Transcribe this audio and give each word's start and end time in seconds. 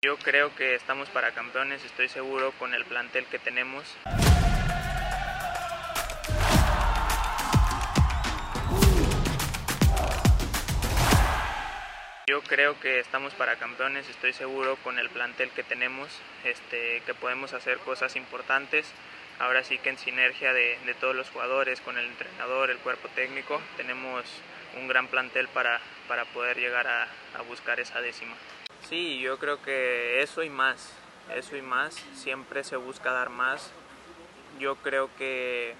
Yo 0.00 0.16
creo 0.16 0.54
que 0.54 0.76
estamos 0.76 1.08
para 1.08 1.32
campeones, 1.32 1.84
estoy 1.84 2.08
seguro 2.08 2.52
con 2.52 2.72
el 2.72 2.84
plantel 2.84 3.26
que 3.26 3.40
tenemos. 3.40 3.82
Yo 12.28 12.42
creo 12.42 12.78
que 12.78 13.00
estamos 13.00 13.34
para 13.34 13.56
campeones, 13.56 14.08
estoy 14.08 14.32
seguro 14.32 14.76
con 14.84 15.00
el 15.00 15.10
plantel 15.10 15.50
que 15.50 15.64
tenemos, 15.64 16.08
este, 16.44 17.02
que 17.04 17.14
podemos 17.14 17.52
hacer 17.52 17.78
cosas 17.78 18.14
importantes. 18.14 18.86
Ahora 19.40 19.64
sí 19.64 19.78
que 19.78 19.90
en 19.90 19.98
sinergia 19.98 20.52
de, 20.52 20.78
todos 21.00 21.16
los 21.16 21.28
jugadores, 21.30 21.80
con 21.80 21.98
el 21.98 22.06
entrenador, 22.06 22.70
el 22.70 22.78
cuerpo 22.78 23.08
técnico, 23.16 23.60
tenemos 23.76 24.24
un 24.76 24.86
gran 24.86 25.08
plantel 25.08 25.48
para, 25.48 25.80
para 26.06 26.24
poder 26.26 26.56
llegar 26.56 26.86
a 26.86 27.08
buscar 27.48 27.80
esa 27.80 28.00
décima. 28.00 28.36
Sí, 28.86 29.18
yo 29.20 29.38
creo 29.38 29.62
que 29.62 30.22
eso 30.22 30.42
y 30.42 30.50
más, 30.50 30.92
eso 31.34 31.56
y 31.56 31.62
más, 31.62 31.94
siempre 32.14 32.64
se 32.64 32.76
busca 32.76 33.12
dar 33.12 33.30
más. 33.30 33.70
Yo 34.58 34.76
creo 34.76 35.10
que 35.16 35.74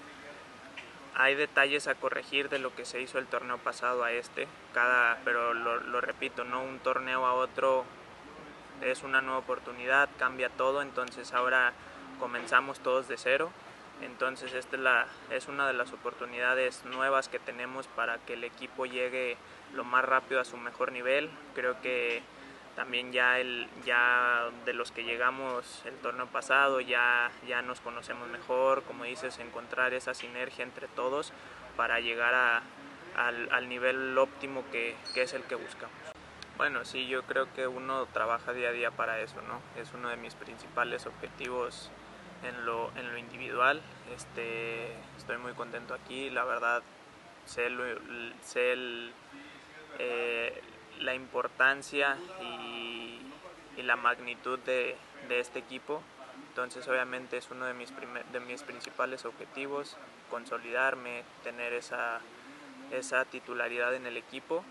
hay 1.15 1.35
detalles 1.35 1.87
a 1.87 1.95
corregir 1.95 2.49
de 2.49 2.59
lo 2.59 2.73
que 2.75 2.85
se 2.85 3.01
hizo 3.01 3.17
el 3.17 3.25
torneo 3.27 3.57
pasado 3.57 4.03
a 4.03 4.11
este, 4.11 4.47
cada, 4.73 5.19
pero 5.25 5.53
lo, 5.53 6.01
repito, 6.01 6.43
no 6.43 6.63
un 6.63 6.79
torneo 6.79 7.25
a 7.25 7.33
otro 7.33 7.83
es 8.81 9.03
una 9.03 9.21
nueva 9.21 9.39
oportunidad, 9.39 10.07
cambia 10.17 10.49
todo, 10.49 10.81
entonces 10.81 11.33
ahora 11.33 11.73
comenzamos 12.19 12.79
todos 12.79 13.07
de 13.07 13.17
cero. 13.17 13.51
Entonces 14.01 14.53
esta 14.53 14.77
es, 15.29 15.43
es 15.43 15.47
una 15.49 15.67
de 15.67 15.73
las 15.73 15.91
oportunidades 15.91 16.85
nuevas 16.85 17.27
que 17.27 17.39
tenemos 17.39 17.87
para 17.87 18.17
que 18.19 18.35
el 18.35 18.45
equipo 18.45 18.85
llegue 18.85 19.35
lo 19.73 19.83
más 19.83 20.05
rápido 20.05 20.39
a 20.39 20.45
su 20.45 20.55
mejor 20.55 20.93
nivel. 20.93 21.29
Creo 21.53 21.81
que 21.81 22.23
también 22.79 23.11
ya, 23.11 23.41
el, 23.41 23.67
ya 23.85 24.49
de 24.63 24.71
los 24.71 24.93
que 24.93 25.03
llegamos 25.03 25.81
el 25.83 25.95
torneo 25.95 26.27
pasado 26.27 26.79
ya, 26.79 27.29
ya 27.45 27.61
nos 27.61 27.81
conocemos 27.81 28.29
mejor, 28.29 28.83
como 28.83 29.03
dices, 29.03 29.37
encontrar 29.39 29.93
esa 29.93 30.13
sinergia 30.13 30.63
entre 30.63 30.87
todos 30.87 31.33
para 31.75 31.99
llegar 31.99 32.33
a, 32.33 32.61
al, 33.17 33.51
al, 33.51 33.67
nivel 33.67 34.17
óptimo 34.17 34.63
que, 34.71 34.95
que 35.13 35.23
es 35.23 35.33
el 35.33 35.43
que 35.43 35.55
buscamos. 35.55 35.93
Bueno, 36.55 36.85
sí, 36.85 37.05
yo 37.07 37.23
creo 37.23 37.53
que 37.53 37.67
uno 37.67 38.05
trabaja 38.13 38.53
día 38.53 38.69
a 38.69 38.71
día 38.71 38.91
para 38.91 39.19
eso, 39.19 39.41
¿no? 39.41 39.59
Es 39.81 39.93
uno 39.93 40.07
de 40.07 40.15
mis 40.15 40.35
principales 40.35 41.05
objetivos 41.05 41.91
en 42.43 42.65
lo, 42.65 42.93
en 42.95 43.11
lo 43.11 43.17
individual. 43.17 43.81
Este, 44.15 44.93
estoy 45.17 45.37
muy 45.37 45.51
contento 45.51 45.93
aquí, 45.93 46.29
la 46.29 46.45
verdad 46.45 46.81
sé, 47.43 47.67
sé 48.41 48.71
el, 48.71 49.11
eh, 49.99 50.61
la 50.99 51.13
importancia 51.13 52.17
y, 52.41 53.19
y 53.77 53.83
la 53.83 53.95
magnitud 53.95 54.59
de, 54.59 54.95
de, 55.27 55.39
este 55.39 55.59
equipo. 55.59 56.01
Entonces 56.49 56.87
obviamente 56.87 57.37
es 57.37 57.49
uno 57.51 57.65
de 57.65 57.73
mis, 57.73 57.91
primer, 57.91 58.25
de 58.25 58.39
mis 58.39 58.63
principales 58.63 59.25
objetivos, 59.25 59.97
consolidarme, 60.29 61.23
tener 61.43 61.73
esa, 61.73 62.19
esa 62.91 63.25
titularidad 63.25 63.95
en 63.95 64.05
el 64.05 64.17
equipo 64.17 64.63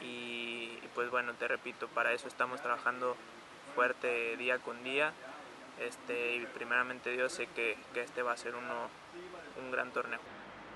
y, 0.00 0.78
y 0.82 0.88
pues 0.94 1.10
bueno, 1.10 1.34
te 1.34 1.48
repito, 1.48 1.88
para 1.88 2.12
eso 2.12 2.28
estamos 2.28 2.60
trabajando 2.60 3.16
fuerte 3.74 4.36
día 4.36 4.58
con 4.58 4.82
día 4.84 5.12
este, 5.80 6.36
y 6.36 6.46
primeramente 6.46 7.10
Dios 7.10 7.32
sé 7.32 7.46
que, 7.46 7.76
que, 7.94 8.02
este 8.02 8.22
va 8.22 8.32
a 8.32 8.36
ser 8.36 8.54
uno, 8.54 8.88
un 9.62 9.70
gran 9.70 9.90
torneo. 9.92 10.20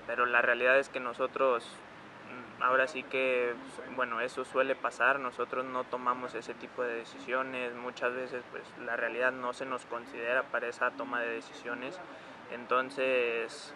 Pero 0.07 0.25
la 0.25 0.41
realidad 0.41 0.79
es 0.79 0.89
que 0.89 0.99
nosotros, 0.99 1.63
ahora 2.61 2.87
sí 2.87 3.03
que, 3.03 3.53
bueno, 3.95 4.21
eso 4.21 4.45
suele 4.45 4.75
pasar, 4.75 5.19
nosotros 5.19 5.65
no 5.65 5.83
tomamos 5.83 6.33
ese 6.35 6.53
tipo 6.53 6.83
de 6.83 6.95
decisiones, 6.95 7.73
muchas 7.75 8.13
veces 8.13 8.43
pues 8.51 8.63
la 8.85 8.95
realidad 8.95 9.31
no 9.31 9.53
se 9.53 9.65
nos 9.65 9.85
considera 9.85 10.43
para 10.43 10.67
esa 10.67 10.91
toma 10.91 11.21
de 11.21 11.29
decisiones, 11.29 11.99
entonces, 12.51 13.73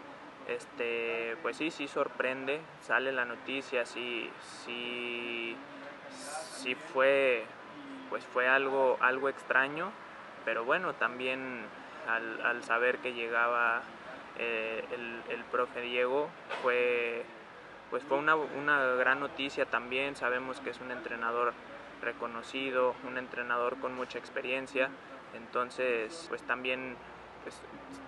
este, 0.48 1.36
pues 1.42 1.58
sí, 1.58 1.72
sí 1.72 1.88
sorprende, 1.88 2.62
sale 2.82 3.12
la 3.12 3.26
noticia, 3.26 3.86
sí, 3.86 4.30
sí, 4.66 5.56
sí 6.12 6.76
fue, 6.76 7.44
pues 8.10 8.24
fue 8.26 8.48
algo, 8.48 8.98
algo 9.02 9.30
extraño, 9.30 9.92
pero 10.46 10.64
bueno, 10.66 10.94
también 10.94 11.66
al, 12.08 12.64
saber 12.64 12.98
que 13.00 13.14
llegaba 13.14 13.82
eh, 14.38 14.84
el, 14.92 15.34
el, 15.34 15.44
profe 15.46 15.82
Diego 15.82 16.30
fue, 16.64 17.26
pues 17.90 18.04
fue 18.04 18.18
una, 18.18 18.36
una, 18.36 18.84
gran 18.96 19.20
noticia 19.20 19.66
también, 19.66 20.16
sabemos 20.16 20.60
que 20.60 20.70
es 20.70 20.80
un 20.80 20.92
entrenador 20.92 21.54
reconocido, 22.02 22.96
un 23.08 23.18
entrenador 23.18 23.78
con 23.80 23.96
mucha 23.96 24.20
experiencia, 24.20 24.90
entonces 25.34 26.26
pues 26.30 26.42
también 26.44 26.96
pues, 27.44 27.62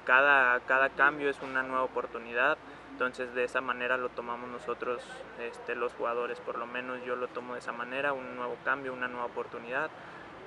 cada, 0.06 0.59
cada 0.62 0.90
cambio 0.90 1.30
es 1.30 1.41
una 1.41 1.64
nueva 1.64 1.84
oportunidad, 1.84 2.58
entonces 2.91 3.34
de 3.34 3.44
esa 3.44 3.62
manera 3.62 3.97
lo 3.97 4.09
tomamos 4.09 4.50
nosotros 4.50 5.02
este, 5.40 5.75
los 5.75 5.94
jugadores, 5.94 6.40
por 6.40 6.58
lo 6.58 6.68
menos 6.68 7.03
yo 7.06 7.16
lo 7.16 7.28
tomo 7.28 7.53
de 7.53 7.59
esa 7.59 7.72
manera, 7.72 8.14
un 8.14 8.36
nuevo 8.36 8.58
cambio, 8.64 8.94
una 8.94 9.08
nueva 9.08 9.25
oportunidad 9.25 9.90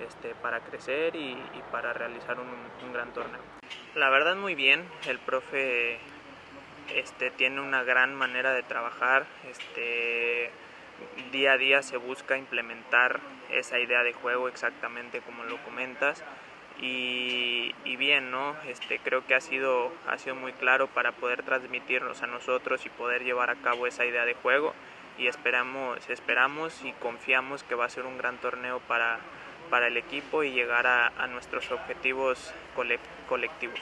este, 0.01 0.35
para 0.35 0.61
crecer 0.61 1.15
y, 1.17 1.37
para 1.71 1.93
realizar 1.93 2.39
un, 2.39 2.49
un, 2.85 2.93
gran 2.93 3.13
torneo. 3.13 3.41
La 3.95 4.11
verdad 4.11 4.37
muy 4.37 4.55
bien, 4.55 4.89
el 5.07 5.19
profe 5.21 6.01
este, 6.95 7.31
tiene 7.31 7.61
una 7.61 7.83
gran 7.83 8.15
manera 8.15 8.53
de 8.53 8.63
trabajar, 8.63 9.27
este, 9.51 10.51
día 11.33 11.53
a 11.53 11.59
día 11.59 11.83
se 11.83 11.97
busca 11.97 12.37
implementar 12.37 13.21
esa 13.51 13.79
idea 13.79 14.03
de 14.03 14.13
juego 14.13 14.49
exactamente 14.49 15.21
como 15.21 15.45
lo 15.45 15.63
comentas 15.65 16.23
y, 16.81 17.73
bien, 17.97 18.31
¿no? 18.31 18.57
Este, 18.67 18.99
creo 18.99 19.27
que 19.27 19.35
ha 19.35 19.41
sido, 19.41 19.93
muy 20.41 20.53
claro 20.53 20.89
para 20.89 21.13
poder 21.13 21.43
transmitirnos 21.43 22.23
a 22.23 22.27
nosotros 22.27 22.85
y 22.85 22.91
poder 22.91 23.23
llevar 23.25 23.51
a 23.51 23.57
cabo 23.57 23.87
esa 23.87 24.05
idea 24.05 24.25
de 24.25 24.35
juego 24.35 24.75
y 25.17 25.29
esperamos, 25.29 26.01
y 26.85 26.93
confiamos 26.95 27.63
que 27.63 27.77
va 27.77 27.85
a 27.85 27.91
ser 27.91 28.05
un 28.05 28.19
gran 28.19 28.39
torneo 28.39 28.81
para, 28.81 29.21
el 29.87 29.97
equipo 29.97 30.45
y 30.45 30.53
llegar 30.53 30.87
a 30.87 31.27
nuestros 31.29 31.71
objetivos 31.73 32.53
colectivos. 33.29 33.81